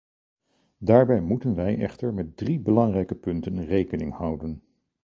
Daarbij 0.77 1.21
moeten 1.21 1.55
wij 1.55 1.77
echter 1.79 2.13
met 2.13 2.37
drie 2.37 2.59
belangrijke 2.59 3.15
punten 3.15 3.65
rekening 3.65 4.13
houden. 4.13 4.63